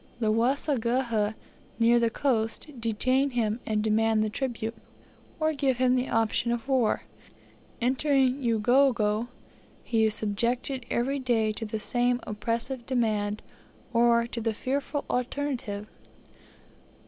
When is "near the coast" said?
1.77-2.67